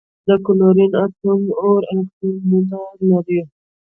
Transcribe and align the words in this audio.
د 0.27 0.29
کلورین 0.45 0.91
اتوم 1.03 1.41
اوه 1.61 1.79
الکترونونه 1.91 2.77
لري. 3.09 3.41